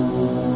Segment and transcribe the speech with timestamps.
[0.00, 0.49] Música